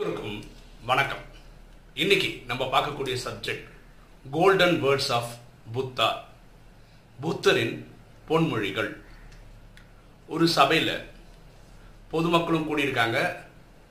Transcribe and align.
அனைவருக்கும் 0.00 0.42
வணக்கம். 0.86 1.22
இன்னைக்கு 1.94 2.42
நம்ம 2.46 2.64
பார்க்கக்கூடிய 2.64 3.14
subject 3.24 3.64
golden 4.30 4.76
words 4.82 5.10
of 5.16 5.32
Buddha 5.74 6.06
புத்தரின் 7.20 7.74
பொன்மொழிகள். 8.28 8.90
ஒரு 10.28 10.48
சபையில் 10.48 10.92
பொதுமக்களும் 12.10 12.68
கூடியிருக்காங்க. 12.68 13.18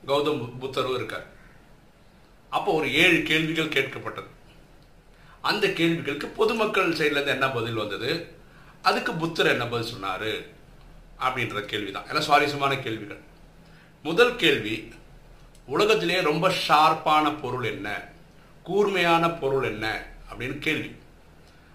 கௌதம் 0.06 0.40
புத்தரும் 0.62 0.94
இருக்கார். 0.94 1.26
அப்போ 2.48 2.72
ஒரு 2.72 2.94
ஏழு 2.94 3.22
கேள்விகள் 3.22 3.74
கேட்கப்பட்டது. 3.76 4.30
அந்த 5.40 5.72
கேள்விகளுக்கு 5.72 6.26
பொதுமக்கள் 6.26 6.92
சைட்லேருந்து 6.92 7.34
என்ன 7.36 7.50
பதில் 7.50 7.80
வந்தது? 7.82 8.36
அதுக்கு 8.82 9.14
புத்தர் 9.14 9.54
என்ன 9.54 9.66
பதில் 9.66 9.90
சொன்னார்? 9.90 10.30
அப்படின்ற 11.26 11.60
கேள்வி 11.72 11.90
தான் 11.90 12.06
ஏன்னா 12.06 12.18
சுவாரஸ்யமான 12.18 12.78
கேள்விகள். 12.78 13.20
முதல் 14.02 14.36
கேள்வி 14.36 14.92
உலகத்திலே 15.68 16.20
ரொம்ப 16.20 16.48
ஷார்ப்பான 16.68 17.40
பொருள் 17.40 17.64
என்ன? 17.64 18.02
கூர்மையான 18.62 19.30
பொருள் 19.30 19.64
என்ன? 19.64 20.06
அப்படின்னு 20.32 20.58
கேள்வி. 20.58 20.96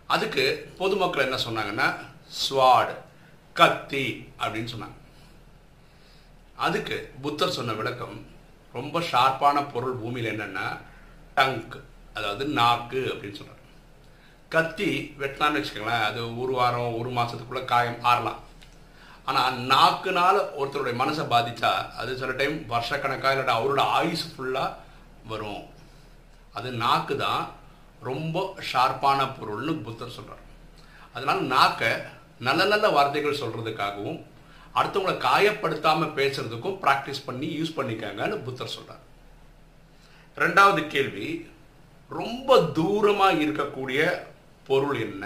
அதுக்கு 0.08 0.72
பொதுமக்கள் 0.78 1.28
என்ன 1.28 1.36
சொன்னாங்கன்னா 1.36 1.96
ஸ்வாடு 2.50 2.96
கத்தி 3.54 4.30
அப்படின்னு 4.40 4.68
சொன்னாங்க. 4.76 4.98
அதுக்கு 6.56 7.12
புத்தர் 7.22 7.52
சொன்ன 7.52 7.74
விளக்கம் 7.74 8.26
ரொம்ப 8.74 9.00
ஷார்ப்பான 9.00 9.72
பொருள் 9.74 9.96
பூமியில் 9.96 10.40
என்னன்னா 10.40 10.78
டங்க் 11.36 11.80
அதாவது 12.14 12.46
நாக்கு 12.46 12.98
அப்படின்னு 12.98 13.36
சொல்கிறார் 13.36 13.62
கத்தி 14.50 15.16
வெட்டினான்னு 15.20 15.60
வச்சுக்கோங்களேன் 15.60 16.04
அது 16.04 16.40
ஒரு 16.40 16.54
வாரம் 16.54 16.98
ஒரு 16.98 17.10
மாதத்துக்குள்ளே 17.10 17.66
காயம் 17.66 18.04
ஆறலாம். 18.04 18.44
ஆனால் 19.28 19.58
நாக்குனால் 19.74 20.40
ஒருத்தருடைய 20.60 20.96
மனசை 21.02 21.26
பாதித்தா 21.34 21.72
அது 22.00 22.18
சில 22.18 22.32
டைம் 22.32 22.56
வருஷக்கணக்காக 22.72 23.34
இல்லாட்டா 23.36 23.56
அவரோட 23.60 23.84
ஆயுஸ் 24.00 24.26
ஃபுல்லாக 24.32 24.76
வரும். 25.28 25.64
அது 26.54 26.72
நாக்கு 26.72 27.16
தான் 27.18 27.44
ரொம்ப 28.02 28.38
ஷார்ப்பான 28.72 29.20
பொருள்னு 29.38 29.74
புத்தர் 29.82 30.16
சொல்கிறார் 30.18 30.44
அதனால் 31.14 31.42
நாக்கை 31.46 31.92
நல்ல 32.40 32.62
நல்ல 32.66 32.86
வார்த்தைகள் 32.90 33.42
சொல்கிறதுக்காகவும் 33.42 34.20
அடுத்தவங்களை 34.76 35.16
காயப்படுத்தாமல் 35.28 36.16
பேசுறதுக்கும் 36.20 36.78
ப்ராக்டிஸ் 36.84 37.26
பண்ணி 37.26 37.48
யூஸ் 37.60 37.78
பண்ணிக்காங்கன்னு 37.78 38.38
புத்தர் 38.38 38.76
சொல்கிறார் 38.76 39.04
ரெண்டாவது 40.38 40.88
கேள்வி 40.88 41.28
ரொம்ப 42.12 42.60
தூரமாக 42.78 43.42
இருக்கக்கூடிய 43.46 44.02
பொருள் 44.68 45.00
என்ன? 45.00 45.26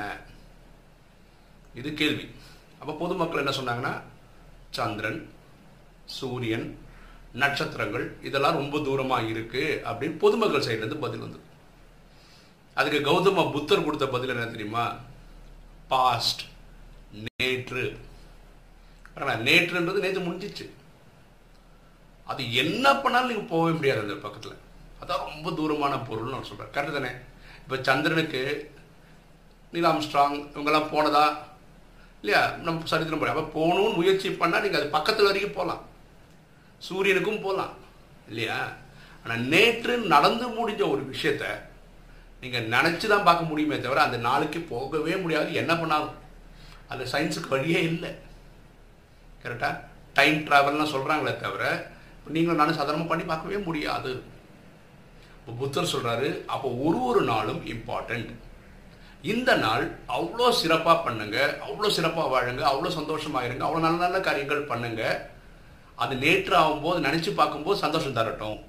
இது 1.74 1.94
கேள்வி. 1.94 2.26
அப்போ 2.80 2.94
பொதுமக்கள் 3.02 3.42
என்ன 3.44 3.54
சொன்னாங்கன்னா 3.58 3.94
சந்திரன் 4.78 5.22
சூரியன் 6.18 6.68
நட்சத்திரங்கள் 7.42 8.06
இதெல்லாம் 8.28 8.60
ரொம்ப 8.60 8.78
தூரமாக 8.88 9.30
இருக்கு 9.32 9.64
அப்படின்னு 9.90 10.18
பொதுமக்கள் 10.24 10.66
சைட்லேருந்து 10.68 11.06
பதில் 11.06 11.24
வந்தது. 11.26 11.44
அதுக்கு 12.80 13.00
கௌதம 13.08 13.46
புத்தர் 13.56 13.86
கொடுத்த 13.86 14.08
பதில் 14.16 14.34
என்ன 14.34 14.46
தெரியுமா? 14.46 14.86
பாஸ்ட் 15.92 16.44
நேற்று. 17.26 17.86
நேற்றுன்றது 19.48 20.04
நேற்று 20.06 20.22
முடிஞ்சிச்சு. 20.28 20.66
அது 22.32 22.42
என்ன 22.64 22.86
பண்ணாலும் 23.04 23.30
நீங்கள் 23.30 23.52
போகவே 23.52 23.72
முடியாது 23.78 24.02
அந்த 24.06 24.16
பக்கத்தில். 24.26 24.56
அதான் 25.02 25.26
ரொம்ப 25.30 25.52
தூரமான 25.60 25.96
பொருள்னு 26.08 26.36
நான் 26.36 26.50
சொல்கிறேன் 26.50 26.74
கரெக்டு 26.76 26.98
தானே? 26.98 27.12
இப்போ 27.64 27.78
சந்திரனுக்கு 27.88 28.42
நீலாம் 29.74 30.04
ஸ்ட்ராங் 30.06 30.38
இவங்கெல்லாம் 30.54 30.92
போனதா? 30.94 31.26
இல்லையா? 32.22 32.42
நம்ம 32.66 32.88
சரித்திரம் 32.92 33.22
போய் 33.22 33.34
அப்போ 33.34 33.46
போகணும்னு 33.58 33.98
முயற்சி 34.00 34.30
பண்ணால் 34.42 34.64
நீங்கள் 34.66 34.82
அது 34.82 34.96
பக்கத்தில் 34.98 35.30
வரைக்கும் 35.30 35.58
போகலாம் 35.60 35.84
சூரியனுக்கும் 36.88 37.44
போகலாம் 37.46 37.74
இல்லையா? 38.30 38.60
ஆனால் 39.24 39.44
நேற்று 39.54 39.94
நடந்து 40.14 40.46
முடிஞ்ச 40.58 40.82
ஒரு 40.94 41.04
விஷயத்த 41.14 41.46
நீங்கள் 42.42 42.70
நினச்சி 42.76 43.06
தான் 43.12 43.28
பார்க்க 43.28 43.50
முடியுமே 43.50 43.78
தவிர 43.86 44.02
அந்த 44.08 44.18
நாளைக்கு 44.30 44.60
போகவே 44.72 45.14
முடியாது. 45.24 45.50
என்ன 45.62 45.74
பண்ணாலும். 45.82 46.16
அந்த 46.92 47.04
சயின்ஸுக்கு 47.14 47.54
வழியே 47.56 47.80
இல்லை. 47.92 48.12
கரெக்டாக 49.44 49.76
டைம் 50.18 50.38
ட்ராவல்லாம் 50.48 50.94
சொல்கிறாங்களே 50.94 51.34
தவிர 51.46 51.64
நீங்களும் 52.36 52.60
நானும் 52.62 52.78
சாதாரணமாக 52.80 53.12
பண்ணி 53.12 53.26
பார்க்கவே 53.32 53.58
முடியாது. 53.68 54.12
இப்போ 55.40 55.52
புத்தர் 55.60 55.92
சொல்கிறாரு 55.94 56.30
அப்போ 56.54 56.70
ஒரு 56.86 57.00
ஒரு 57.10 57.22
நாளும் 57.32 57.62
இம்பார்ட்டண்ட் 57.74 58.32
இந்த 59.22 59.56
நாள் 59.56 60.00
அவ்வளோ 60.08 60.50
சிறப்பாக 60.52 61.04
பண்ணுங்க 61.04 61.38
அவ்வளோ 61.68 61.88
சிறப்பாக 61.88 62.32
வாழுங்க 62.34 62.62
அவ்வளோ 62.62 62.90
சந்தோஷமாக 62.90 63.46
இருங்க 63.46 63.66
அவ்வளோ 63.66 63.80
நல்ல 63.80 63.98
நல்ல 63.98 64.20
காரியங்கள் 64.20 64.70
பண்ணுங்க. 64.72 65.30
அது 65.96 66.16
நேற்று 66.16 66.56
ஆகும்போது 66.56 67.00
நினச்சி 67.00 67.34
பார்க்கும்போது 67.36 67.80
சந்தோஷம் 67.80 68.14
தரட்டும் 68.14 68.60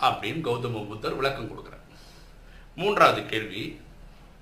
அப்படின்னு 0.00 0.40
கௌதம 0.40 0.86
புத்தர் 0.86 1.14
விளக்கம் 1.14 1.50
கொடுக்குறார். 1.50 1.84
மூன்றாவது 2.76 3.26
கேள்வி 3.26 3.80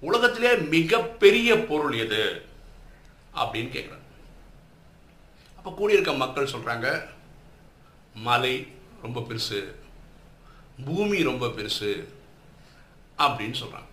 உலகத்திலே 0.01 0.57
மிகப்பெரிய 0.57 1.65
பொருள் 1.67 1.93
எது? 1.93 2.23
அப்படின்னு 3.37 3.71
கேட்குறாங்க 3.75 3.99
அப்போ 5.57 5.71
கூடியிருக்க 5.71 6.13
மக்கள் 6.13 6.53
சொல்கிறாங்க 6.55 7.09
மலை 8.15 8.55
ரொம்ப 9.03 9.21
பெருசு 9.21 9.61
பூமி 10.85 11.23
ரொம்ப 11.23 11.47
பெருசு 11.47 11.91
அப்படின்னு 13.19 13.57
சொல்கிறாங்க 13.63 13.92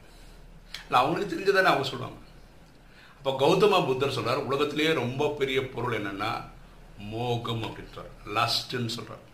இல்லை 0.90 1.00
அவங்களுக்கு 1.02 1.32
தெரிஞ்சதானே 1.32 1.72
அவங்க 1.72 1.88
சொல்லுவாங்க. 1.90 2.20
அப்போ 3.18 3.32
கௌதம 3.42 3.80
புத்தர் 3.88 4.16
சொல்கிறார் 4.16 4.46
உலகத்திலேயே 4.48 4.92
ரொம்ப 5.00 5.24
பெரிய 5.40 5.60
பொருள் 5.74 5.98
என்னென்னா 5.98 6.30
மோகம் 7.12 7.64
அப்படின்றார். 7.68 8.12
லஸ்ட்ன்னு 8.36 8.96
சொல்கிறார் 8.96 9.26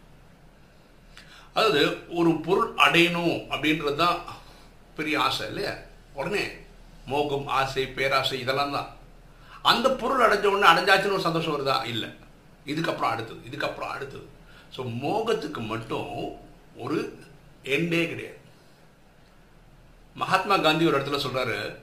அதாவது 1.54 1.82
ஒரு 2.20 2.32
பொருள் 2.48 2.72
அடையணும் 2.86 3.36
அப்படின்றது 3.52 3.96
தான் 4.04 4.18
பெரிய 4.98 5.16
ஆசை 5.26 5.46
இல்லையா? 5.52 5.74
உடனே 6.20 6.44
மோகம் 7.12 7.48
ஆசை 7.60 7.84
பேராசை 7.98 8.38
இதெல்லாம் 8.44 8.76
தான். 8.78 8.90
அந்த 9.72 9.88
பொருள் 10.02 10.26
அடைஞ்ச 10.26 10.46
உடனே 10.54 10.72
அடைஞ்சாச்சுன்னு 10.72 11.18
ஒரு 11.18 11.28
சந்தோஷம் 11.28 11.56
வருதா? 11.56 11.78
இல்லை. 11.94 12.10
இதுக்கப்புறம் 12.72 13.14
அடுத்தது 13.14 13.40
இதுக்கப்புறம் 13.50 13.94
அடுத்தது. 13.96 14.28
ஸோ 14.76 14.82
மோகத்துக்கு 15.04 15.62
மட்டும் 15.74 16.12
ஒரு 16.86 16.98
எண்டே 17.76 18.02
கிடையாது. 18.12 18.40
மகாத்மா 20.16 20.58
காந்தி 20.58 20.88
ஒரு 20.88 20.98
இடத்துல 21.00 21.20
சொல்றாரு 21.26 21.76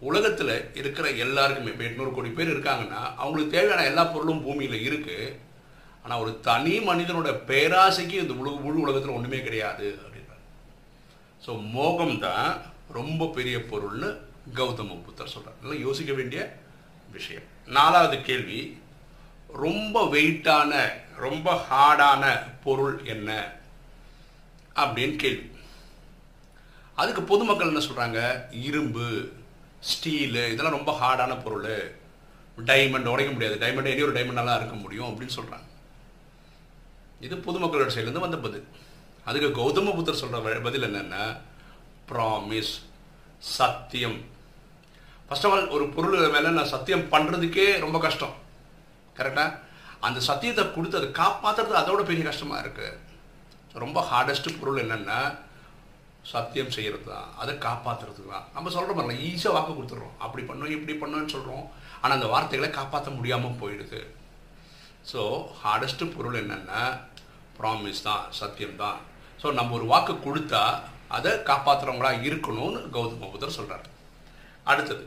உலகத்தில் 0.00 0.72
இருக்கிற 0.74 1.10
எல்லாருக்குமே 1.10 1.70
இப்போ 1.70 1.84
எட்நூறு 1.84 2.14
கோடி 2.14 2.28
பேர் 2.28 2.52
இருக்காங்கன்னா 2.54 3.00
அவங்களுக்கு 3.16 3.54
தேவையான 3.56 3.84
எல்லா 3.84 4.04
பொருளும் 4.04 4.42
பூமியில் 4.42 4.82
இருக்கு. 4.82 5.40
ஆனால் 6.02 6.18
ஒரு 6.18 6.40
தனி 6.40 6.78
மனிதனோட 6.78 7.28
பேராசைக்கு 7.50 8.16
இந்த 8.22 8.32
முழு 8.32 8.50
முழு 8.50 8.80
உலகத்தில் 8.80 9.14
ஒன்றுமே 9.14 9.42
கிடையாது 9.42 9.98
அப்படின்றார். 10.02 10.42
ஸோ 11.46 11.70
மோகம் 11.70 12.18
தான் 12.18 12.62
ரொம்ப 12.88 13.26
பெரிய 13.26 13.58
பொருள்னு 13.58 14.10
கௌதம 14.54 14.98
புத்தர் 15.06 15.32
சொல்கிறார் 15.34 15.60
நல்லா 15.62 15.78
யோசிக்க 15.80 16.12
வேண்டிய 16.12 16.58
விஷயம். 17.12 17.42
நாலாவது 17.66 18.22
கேள்வி 18.22 18.60
ரொம்ப 19.48 20.04
வெயிட்டான 20.04 20.72
ரொம்ப 21.16 21.64
ஹார்டான 21.70 22.24
பொருள் 22.64 23.04
என்ன? 23.04 23.30
அப்படின்னு 24.76 25.16
கேள்வி. 25.16 25.50
அதுக்கு 27.00 27.22
பொதுமக்கள் 27.30 27.70
என்ன 27.72 27.82
சொல்கிறாங்க 27.86 28.20
இரும்பு 28.68 29.06
ஸ்டீலு 29.90 30.42
இதெல்லாம் 30.52 30.76
ரொம்ப 30.78 30.92
ஹார்டான 31.00 31.32
பொருள். 31.44 31.72
டைமண்ட் 32.68 33.10
உடைக்க 33.12 33.30
முடியாது. 33.32 33.56
டைமண்ட் 33.62 33.90
இனி 33.92 34.04
ஒரு 34.06 34.14
டைமண்டெல்லாம் 34.18 34.58
இருக்க 34.60 34.76
முடியும் 34.84 35.08
அப்படின்னு 35.10 35.36
சொல்கிறாங்க 35.38 35.66
இது 37.26 37.34
பொதுமக்களோட 37.46 37.90
சைட்லேருந்து 37.94 38.26
வந்த 38.26 38.38
பதில். 38.46 38.64
அதுக்கு 39.28 39.48
கௌதம 39.58 39.94
புத்தர் 39.98 40.20
சொல்கிற 40.22 40.60
பதில் 40.68 40.86
என்னென்னா 40.88 41.22
ப்ராமிஸ் 42.10 42.72
சத்தியம். 43.56 44.18
ஃபர்ஸ்ட் 45.28 45.46
ஆஃப் 45.46 45.54
ஆல் 45.54 45.72
ஒரு 45.76 45.84
பொருள் 45.94 46.34
மேலே 46.34 46.50
நான் 46.58 46.74
சத்தியம் 46.74 47.08
பண்ணுறதுக்கே 47.14 47.66
ரொம்ப 47.84 47.98
கஷ்டம். 48.06 48.34
கரெக்டாக 49.18 49.58
அந்த 50.06 50.18
சத்தியத்தை 50.28 50.64
கொடுத்து 50.74 50.98
அதை 51.00 51.08
காப்பாற்றுறது 51.22 51.74
அதோட 51.82 52.00
பெரிய 52.10 52.24
கஷ்டமாக 52.28 52.62
இருக்குது 52.64 52.98
ரொம்ப 53.84 54.00
ஹார்டஸ்ட் 54.10 54.48
பொருள் 54.60 54.82
என்னென்னா 54.84 55.18
சத்தியம் 56.32 56.72
செய்கிறது 56.76 57.06
தான் 57.12 57.28
அதை 57.40 57.52
காப்பாற்றுறது 57.66 58.22
தான் 58.30 58.46
நம்ம 58.54 58.70
சொல்கிற 58.76 58.94
மாதிரி 58.98 59.18
ஈஸியாக 59.30 59.54
வாக்கு 59.56 59.72
கொடுத்துட்றோம். 59.78 60.16
அப்படி 60.24 60.42
பண்ணோம் 60.48 60.74
இப்படி 60.76 60.94
பண்ணோன்னு 61.02 61.34
சொல்கிறோம் 61.34 61.64
ஆனால் 62.00 62.16
அந்த 62.18 62.28
வார்த்தைகளை 62.32 62.70
காப்பாற்ற 62.78 63.10
முடியாமல் 63.18 63.58
போயிடுது. 63.60 64.00
ஸோ 65.10 65.20
ஹார்டஸ்ட்டு 65.62 66.12
பொருள் 66.14 66.40
என்னென்னா 66.42 66.80
ப்ராமிஸ் 67.58 68.06
தான் 68.08 68.24
சத்தியம் 68.40 68.80
தான் 68.82 68.98
ஸோ 69.42 69.52
நம்ம 69.58 69.74
ஒரு 69.78 69.86
வாக்கு 69.92 70.14
கொடுத்தா 70.26 70.62
அதை 71.16 71.32
காப்பாற்றுறவங்களா 71.50 72.10
இருக்கணும்னு 72.28 72.80
கௌதம 72.96 73.30
புத்தர் 73.34 73.58
சொல்கிறார் 73.58 73.86
அடுத்தது 74.72 75.04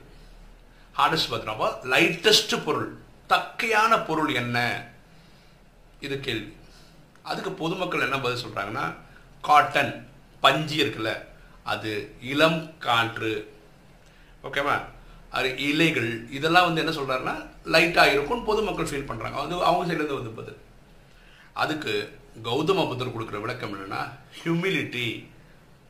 ஹார்டஸ்ட் 0.99 1.31
பார்த்தோம்னா 1.31 1.69
லைட்டஸ்ட் 1.93 2.55
பொருள் 2.67 2.87
தக்கையான 3.33 3.93
பொருள் 4.05 4.31
என்ன? 4.41 4.57
இது 6.05 6.15
கேள்வி. 6.19 6.51
அதுக்கு 7.29 7.51
பொதுமக்கள் 7.61 8.05
என்ன 8.05 8.17
பதில் 8.19 8.43
சொல்கிறாங்கன்னா 8.43 8.85
காட்டன் 9.43 9.93
பஞ்சு 10.43 10.75
இருக்குல்ல 10.83 11.11
அது 11.71 11.91
இளம் 12.31 12.61
காற்று. 12.85 13.33
ஓகேவா 14.47 14.75
அது 15.37 15.49
இலைகள் 15.69 16.11
இதெல்லாம் 16.37 16.67
வந்து 16.67 16.81
என்ன 16.83 16.93
சொல்கிறாருன்னா 16.99 17.35
லைட்டாக 17.73 18.13
இருக்கும்னு 18.13 18.47
பொதுமக்கள் 18.49 18.89
ஃபீல் 18.91 19.09
பண்ணுறாங்க 19.09 19.39
அது 19.43 19.63
அவங்க 19.69 19.87
சைட்லேருந்து 19.89 20.19
வந்து 20.19 20.37
பதில். 20.39 20.59
அதுக்கு 21.63 21.93
கௌதம 22.47 22.85
புத்தர் 22.89 23.13
கொடுக்குற 23.15 23.39
விளக்கம் 23.43 23.73
என்னென்னா 23.75 24.01
ஹியூமிலிட்டி 24.39 25.07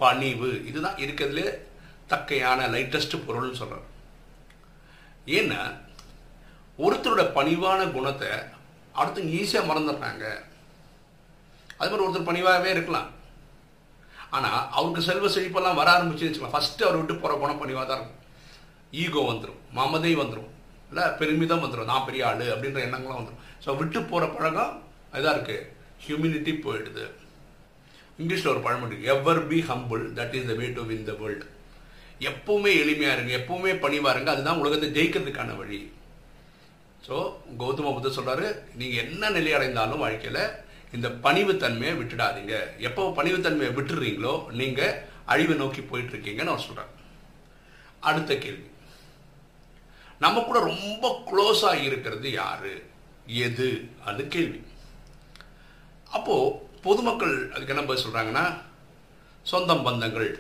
பணிவு 0.02 0.50
இதுதான் 0.70 1.00
இருக்கிறதுலே 1.06 1.48
தக்கையான 2.12 2.68
லைட்டஸ்ட் 2.76 3.24
பொருள்னு 3.28 3.60
சொல்கிறார் 3.62 3.88
ஏன்னா 5.38 5.62
ஒருத்தரோட 6.86 7.24
பணிவான 7.38 7.80
குணத்தை 7.96 8.30
அடுத்தவங்க 9.00 9.34
ஈஸியாக 9.40 9.70
மறந்துடுறாங்க. 9.70 10.26
அது 11.80 11.90
மாதிரி 11.90 12.06
ஒருத்தர் 12.06 12.30
பணிவாகவே 12.30 12.70
இருக்கலாம். 12.76 13.10
ஆனால் 14.38 14.62
அவருக்கு 14.78 15.02
செல்வ 15.10 15.30
செழிப்பெல்லாம் 15.36 15.80
வர 15.80 15.90
ஆரம்பிச்சுன்னு 15.96 16.30
வச்சுக்கலாம் 16.30 16.56
ஃபஸ்ட்டு 16.56 16.86
அவர் 16.88 17.00
விட்டு 17.00 17.16
போகிற 17.22 17.38
குணம் 17.42 17.62
பணிவாக 17.62 17.86
தான் 17.92 18.00
இருக்கும். 18.00 18.18
ஈகோ 19.04 19.22
வந்துடும் 19.32 19.60
மமதை 19.78 20.14
வந்துடும் 20.22 20.50
இல்லை 20.92 21.06
பெருமிதம் 21.20 21.64
வந்துடும் 21.64 21.90
நான் 21.92 22.06
பெரிய 22.08 22.28
ஆள் 22.30 22.46
அப்படின்ற 22.54 22.80
எண்ணங்களும் 22.88 23.20
வந்துடும் 23.20 23.42
ஸோ 23.64 23.76
விட்டு 23.80 24.00
போகிற 24.12 24.28
பழக்கம் 24.36 24.74
இதாக 25.20 25.34
இருக்குது 25.36 25.66
ஹியூமினிட்டி 26.06 26.54
போயிடுது. 26.66 27.06
இங்கிலீஷில் 28.22 28.52
ஒரு 28.54 28.62
பழமொழி 28.66 28.96
ever 29.14 29.42
be 29.52 29.60
humble 29.70 30.04
that 30.18 30.36
is 30.40 30.50
the 30.52 30.56
way 30.62 30.68
to 30.78 30.84
win 30.90 31.08
the 31.10 31.14
world 31.22 31.46
எப்பவுமே 32.30 32.72
எளிமையாக 32.84 33.16
இருங்க. 33.16 33.32
எப்பவுமே 33.40 33.74
பணிவாக 33.84 34.14
இருங்க. 34.16 34.30
அதுதான் 34.36 34.62
உலகத்தை 34.62 34.88
ஜெயிக்கிறதுக்கான 34.98 35.54
வழி. 35.60 35.80
ஸோ 37.06 37.16
கௌதம 37.62 37.92
புத்தர் 37.98 38.18
சொல்கிறாரு 38.18 38.48
நீங்கள் 38.80 39.04
என்ன 39.04 39.30
நிலை 39.38 39.54
அடைந்தாலும் 39.58 40.04
வாழ்க்கையில் 40.06 40.42
இந்த 40.94 41.08
பணிவுத்தன்மையை 41.08 41.94
விட்டுடாதீங்க. 42.00 42.56
எப்போ 42.78 43.02
பணிவுத்தன்மையை 43.18 43.72
விட்டுறீங்களோ 43.80 44.34
நீங்கள் 44.60 44.96
அழிவை 45.26 45.56
நோக்கி 45.56 45.82
போயிட்டு 45.82 46.14
இருக்கீங்கன்னு 46.14 46.54
அவர் 46.56 46.94
அடுத்த 48.00 48.38
கேள்வி. 48.38 48.68
நம்ம 50.20 50.42
கூட 50.42 50.60
ரொம்ப 50.60 51.06
க்ளோஸாக 51.30 51.84
இருக்கிறது 51.84 52.32
யாரு? 52.32 52.74
எது? 53.26 53.90
அது 54.06 54.28
கேள்வி. 54.28 54.64
அப்போது 56.12 56.56
பொதுமக்கள் 56.82 57.52
அதுக்கு 57.52 57.74
என்ன 57.76 57.86
பதில் 57.86 58.06
சொல்கிறாங்கன்னா 58.06 58.46
சொந்தம் 59.42 59.86
பந்தங்கள். 59.86 60.32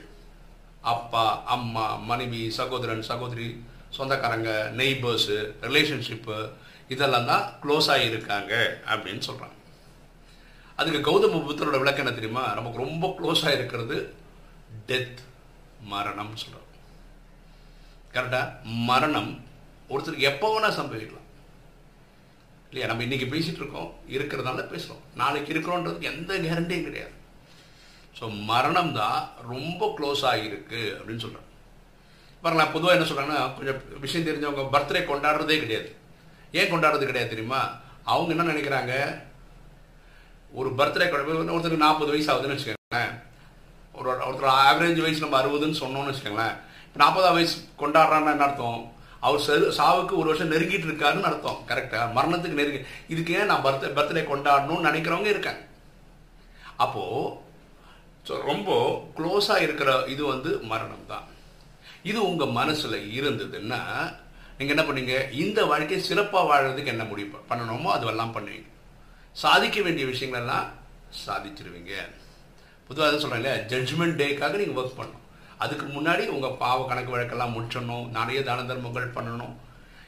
அப்பா 0.81 1.43
அம்மா 1.43 1.95
மனைவி 1.95 2.41
சகோதரன் 2.51 3.01
சகோதரி 3.01 3.63
சொந்தக்காரங்க 3.89 4.51
நெய்பர்ஸு 4.77 5.37
ரிலேஷன்ஷிப்பு 5.61 6.37
இதெல்லாம் 6.87 7.25
தான் 7.25 7.45
க்ளோஸாக 7.63 8.07
இருக்காங்க 8.09 8.81
அப்படின்னு 8.87 9.23
சொல்கிறாங்க 9.29 9.57
அதுக்கு 10.79 10.99
கௌதம 11.07 11.39
புத்தரோட 11.47 11.77
விளக்கம் 11.81 12.05
என்ன 12.05 12.17
தெரியுமா? 12.17 12.43
நமக்கு 12.57 12.83
ரொம்ப 12.83 13.05
க்ளோஸாக 13.19 13.55
இருக்கிறது 13.57 13.95
டெத் 14.89 15.19
மரணம் 15.93 16.33
சொல்கிறோம் 16.41 16.67
கரெக்டாக 18.13 18.75
மரணம் 18.89 19.31
ஒருத்தருக்கு 19.93 20.29
எப்போ 20.31 20.47
வேணால் 20.53 20.77
சம்பவிக்கலாம். 20.77 21.27
இல்லையா? 22.69 22.87
நம்ம 22.89 23.03
இன்றைக்கி 23.07 23.27
பேசிகிட்டு 23.33 23.61
இருக்கோம் 23.63 23.91
இருக்கிறதால 24.15 24.63
பேசுகிறோம் 24.73 25.03
நாளைக்கு 25.21 25.53
இருக்கிறோன்றதுக்கு 25.53 26.09
எந்த 26.13 26.31
கேரண்டியும் 26.45 26.87
கிடையாது. 26.87 27.15
ஸோ 28.17 28.25
மரணம் 28.51 28.93
தான் 28.99 29.19
ரொம்ப 29.53 29.81
க்ளோஸ் 29.97 30.23
ஆகியிருக்கு 30.31 30.81
அப்படின்னு 30.97 31.23
சொல்கிறேன் 31.25 31.47
நான் 32.59 32.75
பொதுவாக 32.75 32.97
என்ன 32.97 33.07
சொல்கிறாங்கன்னா 33.09 33.41
கொஞ்சம் 33.55 33.81
விஷயம் 34.03 34.27
தெரிஞ்சவங்க 34.27 34.63
பர்த்டே 34.75 35.01
கொண்டாடுறதே 35.09 35.57
கிடையாது. 35.63 35.89
ஏன் 36.59 36.71
கொண்டாடுறது 36.73 37.09
கிடையாது 37.09 37.33
தெரியுமா? 37.33 37.61
அவங்க 38.11 38.29
என்ன 38.35 38.45
நினைக்கிறாங்க? 38.51 38.93
ஒரு 40.57 40.69
பர்த்டே 40.77 41.07
ஒருத்தருக்கு 41.13 41.85
நாற்பது 41.85 42.13
வயசு 42.13 42.29
ஆகுதுன்னு 42.33 42.55
வச்சுக்கோங்களேன். 42.55 43.11
ஒரு 43.97 44.07
ஒருத்தர் 44.27 44.53
ஆவரேஜ் 44.67 45.01
வயசு 45.05 45.23
நம்ம 45.25 45.37
அறுபதுன்னு 45.41 45.81
சொன்னோம்னு 45.81 46.11
வச்சுக்கோங்களேன். 46.11 46.55
இப்போ 46.85 46.99
நாற்பதாம் 47.01 47.37
வயசு 47.37 47.55
கொண்டாடுறான்னு 47.81 48.33
என்ன 48.33 48.45
அர்த்தம்? 48.47 48.81
அவர் 49.25 49.43
சரு 49.47 49.65
சாவுக்கு 49.79 50.13
ஒரு 50.19 50.27
வருஷம் 50.31 50.51
நெருங்கிட்டு 50.53 50.87
இருக்காருன்னு 50.89 51.29
அர்த்தம். 51.29 51.59
கரெக்டாக 51.69 52.13
மரணத்துக்கு 52.17 52.59
நெருங்கி. 52.59 52.81
இதுக்கு 53.13 53.33
ஏன் 53.39 53.49
நான் 53.51 53.65
பர்த்டே 53.65 53.89
பர்த்டே 53.97 54.23
கொண்டாடணும்னு 54.31 54.87
நினைக்கிறவங்க 54.89 55.29
இருக்காங்க. 55.33 55.63
அப்போது 56.85 57.47
ஸோ 58.27 58.35
ரொம்ப 58.49 58.69
க்ளோஸாக 59.17 59.65
இருக்கிற 59.65 59.91
இது 60.13 60.23
வந்து 60.33 60.49
மரணம் 60.71 61.05
தான். 61.11 61.27
இது 62.09 62.19
உங்கள் 62.29 62.55
மனசில் 62.59 62.97
இருந்ததுன்னா 63.19 63.81
நீங்கள் 64.57 64.75
என்ன 64.75 64.83
பண்ணீங்க? 64.87 65.15
இந்த 65.43 65.59
வாழ்க்கையை 65.71 66.01
சிறப்பாக 66.09 66.49
வாழறதுக்கு 66.49 66.93
என்ன 66.95 67.05
முடிவு 67.11 67.39
பண்ணணுமோ 67.51 67.89
அதுவெல்லாம் 67.95 68.35
பண்ணுவீங்க. 68.35 68.67
சாதிக்க 69.33 69.81
வேண்டிய 69.81 70.07
விஷயங்களெல்லாம் 70.07 70.67
சாதிச்சிருவீங்க. 71.25 71.93
பொதுவாக 72.87 73.17
தான் 73.17 73.19
சொல்கிறேன் 73.19 73.41
இல்லையா? 73.41 73.55
ஜட்ஜ்மெண்ட் 73.71 74.19
டேக்காக 74.21 74.57
நீங்கள் 74.57 74.83
ஒர்க் 74.83 74.99
பண்ணணும். 74.99 75.25
அதுக்கு 75.57 75.85
முன்னாடி 75.85 76.27
உங்கள் 76.27 76.51
பாவ 76.51 76.87
கணக்கு 76.87 77.17
வழக்கெல்லாம் 77.17 77.55
முடிச்சணும் 77.55 78.09
நிறைய 78.09 78.43
தான 78.43 78.63
தர்மங்கள் 78.63 79.11
பண்ணணும். 79.11 79.55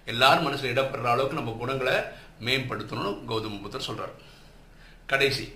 எல்லாரும் 0.05 0.43
மனசில் 0.43 0.73
இடப்படுற 0.75 1.03
அளவுக்கு 1.03 1.39
நம்ம 1.39 1.55
குணங்களை 1.59 1.93
மேம்படுத்தணும்னு 2.39 3.25
கௌதம 3.27 3.61
புத்தர் 3.61 3.81
சொல்கிறார் 3.81 4.13
கடைசி. 5.05 5.53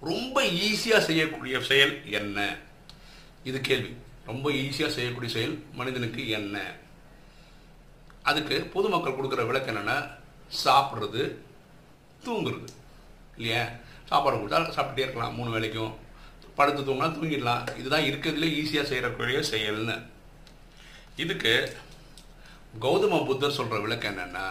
ரொம்ப 0.00 0.42
ஈஸியாக 0.42 0.98
செய்யக்கூடிய 0.98 1.60
செயல் 1.60 2.10
என்ன? 2.10 2.56
இது 3.44 3.60
கேள்வி. 3.60 3.96
ரொம்ப 4.26 4.50
ஈஸியாக 4.50 4.88
செய்யக்கூடிய 4.88 5.32
செயல் 5.32 5.64
மனிதனுக்கு 5.74 6.28
என்ன? 6.28 6.74
அதுக்கு 8.22 8.70
பொதுமக்கள் 8.72 9.12
கொடுக்குற 9.12 9.46
விளக்கு 9.46 9.72
என்னென்னா 9.72 10.10
சாப்பிட்றது 10.64 11.44
தூங்குறது. 12.26 12.68
இல்லையா? 13.36 13.68
சாப்பாடு 14.06 14.36
கொடுத்தா 14.36 14.60
சாப்பிட்டே 14.76 14.98
இருக்கலாம் 14.98 15.34
மூணு 15.34 15.50
வேலைக்கும் 15.56 15.94
படுத்து 16.54 16.82
தூங்கினா 16.82 17.06
தூங்கிடலாம். 17.06 17.78
இதுதான் 17.78 18.02
இருக்கிறதுலே 18.02 18.48
ஈஸியாக 18.60 18.82
செய்யக்கூடிய 18.82 19.38
செயல்னு 19.38 19.96
இதுக்கு 21.16 21.76
கௌதம 22.80 23.26
புத்தர் 23.26 23.56
சொல்கிற 23.58 23.80
விளக்கம் 23.80 24.18
என்னென்னா 24.18 24.46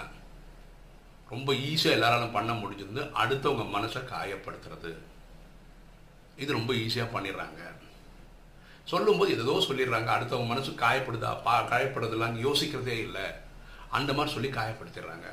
ரொம்ப 1.30 1.54
ஈஸியாக 1.54 1.96
எல்லாராலும் 1.98 2.32
பண்ண 2.32 2.52
முடிஞ்சது 2.54 3.02
அடுத்தவங்க 3.24 3.66
மனசை 3.76 4.02
காயப்படுத்துறது. 4.14 4.92
இது 6.38 6.52
ரொம்ப 6.54 6.74
ஈஸியாக 6.74 7.14
பண்ணிடுறாங்க. 7.16 7.62
சொல்லும்போது 8.86 9.32
ஏதோ 9.32 9.66
சொல்லிடுறாங்க. 9.70 10.10
அடுத்தவங்க 10.16 10.48
மனசு 10.48 10.72
காயப்படுதா 10.72 11.44
பா 11.44 11.70
காயப்படுறதுலான்னு 11.70 12.44
யோசிக்கிறதே 12.48 12.98
இல்லை. 13.08 13.22
அந்த 13.90 14.14
மாதிரி 14.14 14.34
சொல்லி 14.34 14.50
காயப்படுத்திடுறாங்க. 14.50 15.28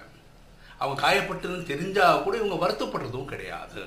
அவங்க 0.82 0.96
காயப்பட்டதுன்னு 1.04 1.70
தெரிஞ்சால் 1.72 2.22
கூட 2.24 2.34
இவங்க 2.40 2.56
வருத்தப்படுறதும் 2.64 3.30
கிடையாது. 3.32 3.82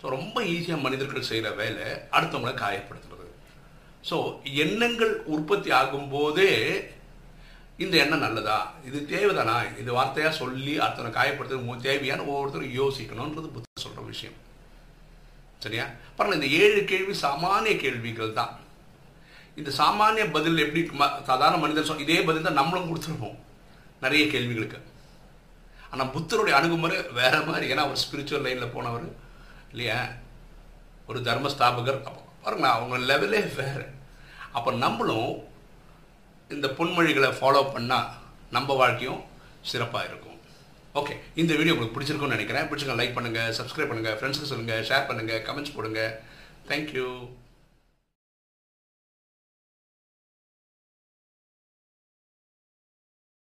ஸோ 0.00 0.04
ரொம்ப 0.16 0.36
ஈஸியாக 0.54 0.84
மனிதர்கள் 0.86 1.28
செய்கிற 1.30 1.50
வேலை 1.60 1.86
அடுத்தவங்களை 2.16 2.54
காயப்படுத்துறது. 2.64 3.28
ஸோ 4.08 4.16
எண்ணங்கள் 4.64 5.12
உற்பத்தி 5.34 5.70
ஆகும்போதே 5.80 6.50
இந்த 7.84 7.94
எண்ணம் 8.02 8.24
நல்லதா? 8.24 8.58
இது 8.88 8.98
தேவைதானா? 9.12 9.54
இந்த 9.80 9.90
வார்த்தையாக 9.98 10.38
சொல்லி 10.40 10.74
அடுத்தவனை 10.84 11.12
காயப்படுத்துறது 11.18 11.86
தேவையான 11.86 12.24
ஒவ்வொருத்தரும் 12.30 12.76
யோசிக்கணுன்றது 12.80 13.48
புத்த 13.54 13.84
சொல்கிற 13.84 14.02
விஷயம். 14.12 14.36
சரியா? 15.64 15.84
பரவாயில்ல 16.16 16.38
இந்த 16.40 16.50
ஏழு 16.62 16.80
கேள்வி 16.90 17.14
சாமானிய 17.24 17.74
கேள்விகள் 17.84 18.36
தான். 18.40 18.52
இந்த 19.60 19.70
சாமானிய 19.80 20.24
பதில் 20.36 20.62
எப்படி 20.64 20.82
சாதாரண 21.30 21.56
மனிதன் 21.62 21.88
சொல் 21.88 22.04
இதே 22.06 22.18
பதில் 22.28 22.46
தான் 22.48 22.60
நம்மளும் 22.60 22.88
கொடுத்துருப்போம். 22.90 23.38
நிறைய 24.04 24.24
கேள்விகளுக்கு. 24.34 24.78
ஆனால் 25.94 26.12
புத்தருடைய 26.14 26.54
அணுகுமுறை 26.58 26.96
வேற 27.20 27.34
மாதிரி. 27.48 27.66
ஏன்னா 27.72 27.84
அவர் 27.86 28.02
ஸ்பிரிச்சுவல் 28.04 28.46
லைனில் 28.46 28.74
போனவர். 28.76 29.08
இல்லையா? 29.70 29.98
ஒரு 31.08 31.18
தர்மஸ்தாபகர். 31.28 32.00
அப்போ 32.08 32.20
பாருங்களேன் 32.44 32.76
அவங்க 32.76 32.96
லெவலே 33.10 33.42
வேறு. 33.60 33.86
அப்போ 34.58 34.70
நம்மளும் 34.84 35.32
இந்த 36.54 36.66
பொன்மொழிகளை 36.78 37.30
ஃபாலோ 37.38 37.62
பண்ணால் 37.76 38.10
நம்ம 38.56 38.74
வாழ்க்கையும் 38.80 39.22
சிறப்பாக 39.70 40.08
இருக்கும். 40.10 40.38
ஓகே 41.00 41.14
இந்த 41.40 41.52
வீடியோ 41.58 41.74
உங்களுக்கு 41.74 41.96
பிடிச்சிருக்கும்னு 41.96 42.36
நினைக்கிறேன். 42.36 42.66
பிடிச்சிருக்கேன் 42.70 43.00
லைக் 43.02 43.16
பண்ணுங்கள் 43.16 43.54
சப்ஸ்கிரைப் 43.60 43.90
பண்ணுங்கள் 43.92 44.18
ஃப்ரெண்ட்ஸுக்கு 44.18 44.52
சொல்லுங்கள் 44.52 44.84
ஷேர் 44.90 45.08
பண்ணுங்கள் 45.08 45.44
கமெண்ட்ஸ் 45.48 45.76
போடுங்க. 45.76 46.02
தேங்க்யூ 46.68 47.06